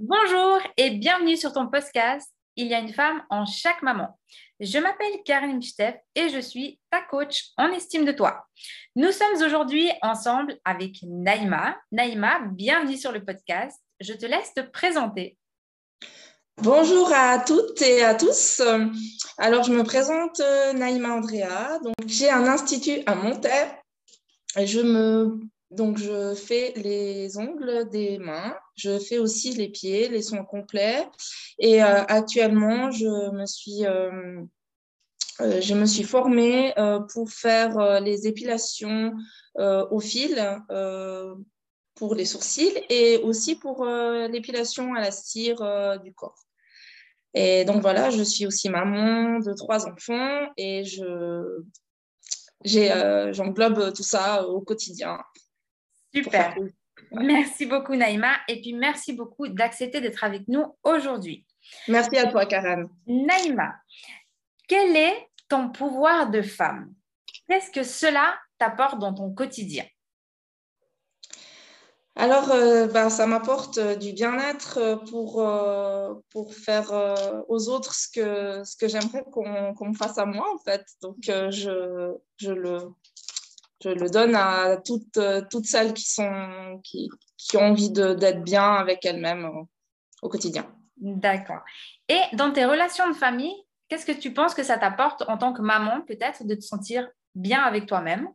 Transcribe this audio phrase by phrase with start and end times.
[0.00, 4.18] Bonjour et bienvenue sur ton podcast Il y a une femme en chaque maman.
[4.58, 8.44] Je m'appelle Karine Steff et je suis ta coach en estime de toi.
[8.96, 11.76] Nous sommes aujourd'hui ensemble avec Naïma.
[11.92, 13.80] Naïma, bienvenue sur le podcast.
[14.00, 15.36] Je te laisse te présenter.
[16.60, 18.62] Bonjour à toutes et à tous.
[19.38, 21.78] Alors, je me présente euh, Naïma Andrea.
[21.84, 23.70] Donc, j'ai un institut à Montaigne.
[24.56, 25.38] Je me
[25.74, 31.06] donc, je fais les ongles des mains, je fais aussi les pieds, les soins complets.
[31.58, 34.42] Et euh, actuellement, je me suis, euh,
[35.40, 36.72] je me suis formée
[37.12, 39.14] pour faire les épilations
[39.56, 40.62] au fil
[41.94, 46.44] pour les sourcils et aussi pour l'épilation à la cire du corps.
[47.34, 51.62] Et donc voilà, je suis aussi maman de trois enfants et je
[52.64, 55.18] j'englobe tout ça au quotidien.
[56.14, 56.54] Super.
[57.10, 61.44] Merci beaucoup Naïma et puis merci beaucoup d'accepter d'être avec nous aujourd'hui.
[61.88, 62.88] Merci à toi Karen.
[63.06, 63.74] Naïma,
[64.68, 66.92] quel est ton pouvoir de femme?
[67.48, 69.84] Qu'est-ce que cela t'apporte dans ton quotidien?
[72.16, 75.44] Alors, euh, ben, ça m'apporte euh, du bien-être euh, pour,
[76.30, 76.92] pour faire
[77.48, 80.84] aux autres ce que, ce que j'aimerais qu'on me fasse à moi, en fait.
[81.02, 82.78] Donc, je, je, le,
[83.84, 85.18] je le donne à toutes,
[85.50, 89.48] toutes celles qui, sont, qui, qui ont envie d'être bien avec elles-mêmes
[90.22, 90.66] au quotidien.
[90.96, 91.60] D'accord.
[92.08, 93.54] Et dans tes relations de famille,
[93.88, 97.08] qu'est-ce que tu penses que ça t'apporte en tant que maman, peut-être, de te sentir
[97.34, 98.28] bien avec toi-même?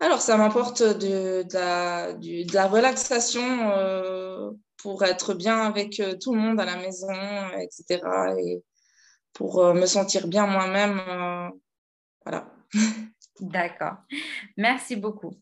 [0.00, 6.60] Alors, ça m'apporte de, la, relaxation euh, pour être bien avec euh, tout le monde
[6.60, 7.08] à la maison,
[7.58, 8.02] etc.
[8.38, 8.62] Et
[9.32, 11.00] pour euh, me sentir bien moi-même.
[12.24, 12.52] voilà.
[13.40, 13.96] D'accord.
[14.56, 15.32] Merci beaucoup.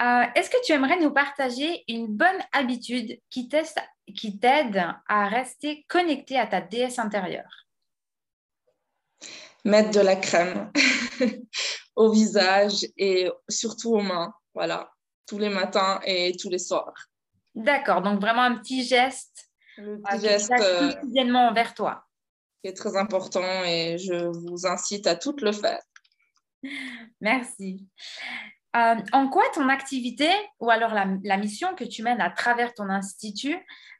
[0.00, 6.46] Est-ce que tu aimerais nous partager une bonne habitude qui t'aide à rester connecté à
[6.46, 7.66] ta déesse intérieure?
[9.64, 10.72] Mettre de la crème.
[11.98, 14.32] au visage et surtout aux mains.
[14.54, 14.90] Voilà,
[15.26, 16.94] tous les matins et tous les soirs.
[17.54, 19.50] D'accord, donc vraiment un petit geste.
[19.76, 22.04] Le petit geste euh, quotidiennement envers toi.
[22.62, 25.80] Qui est très important et je vous incite à tout le faire.
[27.20, 27.86] Merci.
[28.76, 30.28] Euh, en quoi ton activité
[30.60, 33.56] ou alors la, mission que tu mènes à travers ton institut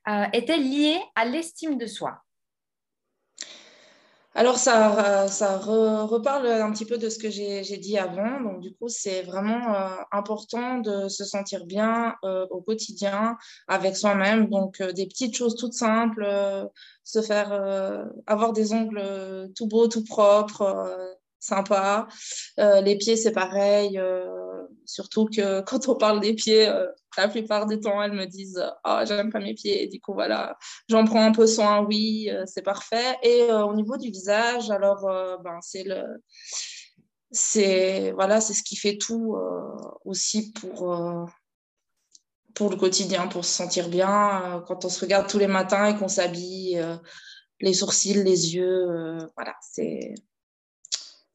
[0.08, 2.22] euh, est-elle liée à l'estime de soi?
[4.38, 8.40] Alors, ça, ça reparle un petit peu de ce que j'ai dit avant.
[8.40, 13.36] Donc, du coup, c'est vraiment euh, important de se sentir bien euh, au quotidien
[13.66, 14.48] avec soi-même.
[14.48, 16.24] Donc, euh, des petites choses toutes simples,
[17.02, 17.50] se faire
[18.28, 22.08] avoir des ongles tout beaux, tout propres, sympa.
[22.56, 24.00] les pieds, c'est pareil.
[24.84, 26.68] surtout que quand on parle des pieds,
[27.18, 29.88] la plupart du temps, elles me disent Ah, oh, j'aime pas mes pieds.
[29.88, 30.56] du coup, voilà,
[30.88, 33.16] j'en prends un peu soin, oui, euh, c'est parfait.
[33.22, 36.04] Et euh, au niveau du visage, alors, euh, ben, c'est le.
[37.30, 39.36] C'est voilà, c'est ce qui fait tout
[40.06, 41.28] aussi pour,
[42.54, 44.64] pour le quotidien, pour se sentir bien.
[44.66, 46.82] quand on se regarde tous les matins et qu'on s'habille,
[47.60, 50.14] les sourcils, les yeux, voilà, c'est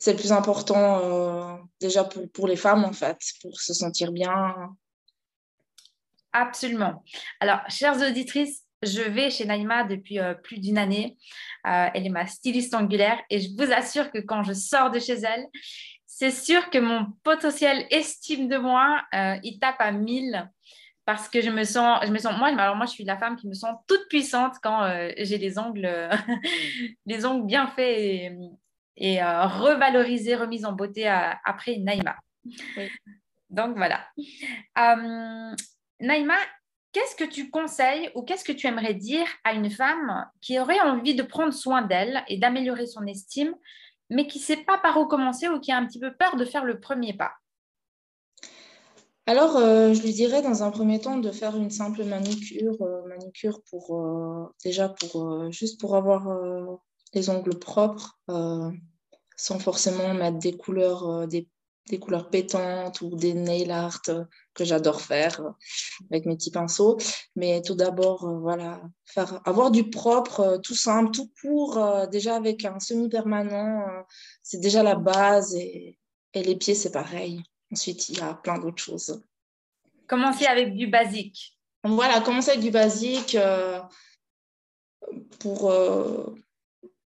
[0.03, 4.53] c'est le plus important déjà pour, les femmes en fait, pour se sentir bien,
[6.33, 7.03] Absolument.
[7.39, 11.15] Alors, chères auditrices, je vais chez Naïma depuis euh, plus d'une année.
[11.67, 14.99] Euh, elle est ma styliste angulaire et je vous assure que quand je sors de
[14.99, 15.45] chez elle,
[16.07, 20.49] c'est sûr que mon potentiel estime de moi, euh, il tape à 1000
[21.05, 23.35] parce que je me sens, je me sens, moi, alors moi, je suis la femme
[23.35, 26.09] qui me sent toute puissante quand j'ai les ongles,
[27.05, 28.31] les ongles bien faits
[28.97, 32.15] et revalorisés, remis en beauté après Naïma.
[33.49, 34.05] Donc voilà.
[35.99, 36.35] Naïma,
[36.91, 40.79] qu'est-ce que tu conseilles ou qu'est-ce que tu aimerais dire à une femme qui aurait
[40.81, 43.55] envie de prendre soin d'elle et d'améliorer son estime,
[44.09, 46.35] mais qui ne sait pas par où commencer ou qui a un petit peu peur
[46.35, 47.31] de faire le premier pas?
[49.25, 53.07] Alors, euh, je lui dirais dans un premier temps de faire une simple manicure, euh,
[53.07, 56.27] manicure pour euh, déjà pour juste pour avoir
[57.13, 58.19] les ongles propres,
[59.35, 61.47] sans forcément mettre des couleurs, des
[61.89, 64.23] des couleurs pétantes ou des nail art euh,
[64.53, 65.49] que j'adore faire euh,
[66.09, 66.97] avec mes petits pinceaux.
[67.35, 72.63] Mais tout d'abord, euh, voilà, faire, avoir du propre, tout simple, tout court, déjà avec
[72.65, 74.05] un semi-permanent,
[74.41, 75.97] c'est déjà la base et,
[76.33, 77.43] et les pieds, c'est pareil.
[77.71, 79.21] Ensuite, il y a plein d'autres choses.
[80.07, 81.57] Commencer avec du basique.
[81.83, 83.37] Voilà, commencer avec du basique
[85.39, 85.73] pour,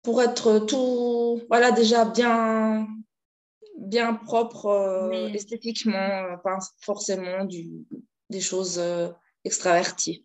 [0.09, 2.89] pour être tout, voilà, déjà bien,
[3.77, 5.99] bien propre euh, esthétiquement,
[6.33, 7.69] euh, pas forcément du,
[8.31, 9.09] des choses euh,
[9.45, 10.25] extraverties.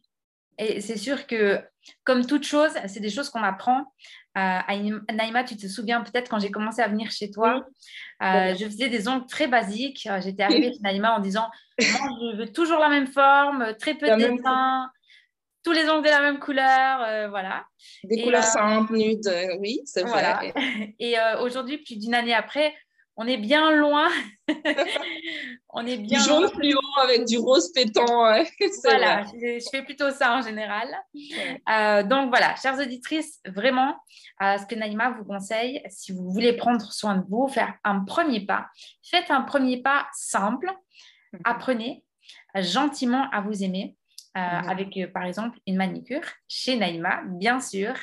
[0.57, 1.59] Et c'est sûr que,
[2.05, 3.91] comme toute chose, c'est des choses qu'on apprend.
[4.37, 7.65] Euh, Naïma, tu te souviens peut-être quand j'ai commencé à venir chez toi,
[8.21, 10.07] euh, je faisais des ongles très basiques.
[10.21, 11.49] J'étais arrivée chez Naïma en disant
[11.81, 14.89] Moi, je veux toujours la même forme, très peu de dessins,
[15.63, 17.65] tous les ongles de la même couleur, euh, voilà.
[18.03, 20.53] Des couleurs simples, nudes, oui, c'est vrai.
[20.99, 22.73] Et aujourd'hui, plus d'une année après,
[23.15, 24.09] on est bien loin.
[25.69, 28.05] on est bien du jaune fluo avec du rose pétant.
[28.83, 30.87] voilà, je, fais plutôt ça en général.
[31.69, 33.95] Euh, donc voilà, chères auditrices, vraiment,
[34.41, 37.99] euh, ce que Naïma vous conseille, si vous voulez prendre soin de vous, faire un
[37.99, 38.67] premier pas,
[39.03, 40.71] faites un premier pas simple.
[41.33, 41.39] Mhm.
[41.45, 42.03] Apprenez
[42.55, 43.95] gentiment à vous aimer.
[44.35, 47.93] Euh, avec par exemple une manicure chez Naïma, bien sûr,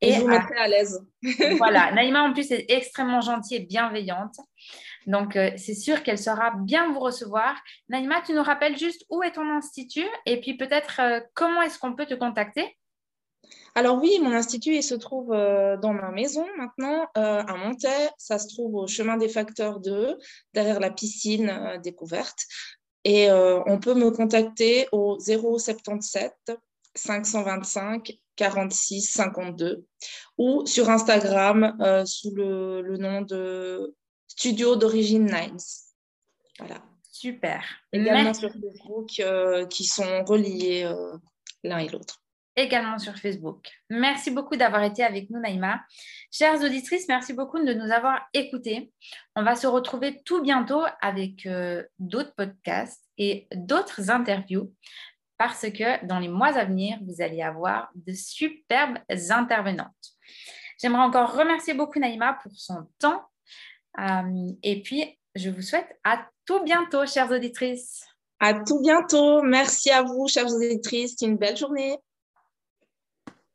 [0.00, 1.04] et, je vous mettrai à l'aise.
[1.58, 4.36] voilà, Naïma en plus est extrêmement gentille et bienveillante.
[5.06, 7.56] Donc, euh, c'est sûr qu'elle saura bien vous recevoir.
[7.88, 11.78] Naïma, tu nous rappelles juste où est ton institut et puis peut-être euh, comment est-ce
[11.78, 12.76] qu'on peut te contacter?
[13.74, 18.10] Alors oui, mon institut, il se trouve euh, dans ma maison maintenant, à Montaix.
[18.18, 20.16] Ça se trouve au chemin des Facteurs 2,
[20.52, 22.44] derrière la piscine découverte.
[23.10, 26.34] Et on peut me contacter au 077
[26.94, 29.84] 525 46 52
[30.38, 33.94] ou sur Instagram euh, sous le, nom de
[34.28, 35.58] Studio d'origine Nines.
[36.58, 36.82] Voilà.
[37.10, 37.64] Super.
[37.92, 41.16] Également sur Facebook euh, qui sont reliés euh,
[41.64, 42.22] l'un et l'autre.
[42.60, 43.68] Également sur Facebook.
[43.88, 45.80] Merci beaucoup d'avoir été avec nous, Naïma.
[46.32, 48.90] Chères auditrices, merci beaucoup de nous avoir écoutés.
[49.36, 51.48] On va se retrouver tout bientôt avec
[52.00, 54.74] d'autres podcasts et d'autres interviews
[55.36, 58.98] parce que dans les mois à venir, vous allez avoir de superbes
[59.30, 60.16] intervenantes.
[60.82, 63.22] J'aimerais encore remercier beaucoup Naïma pour son temps.
[64.00, 68.04] Euh, et puis, je vous souhaite à tout bientôt, chères auditrices.
[68.40, 69.42] À tout bientôt.
[69.42, 71.22] Merci à vous, chères auditrices.
[71.22, 71.96] Une belle journée.